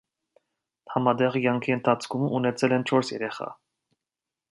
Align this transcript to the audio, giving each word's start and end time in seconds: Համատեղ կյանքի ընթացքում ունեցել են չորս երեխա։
Համատեղ 0.93 1.37
կյանքի 1.43 1.75
ընթացքում 1.75 2.25
ունեցել 2.39 2.75
են 2.79 2.87
չորս 2.93 3.13
երեխա։ 3.17 3.51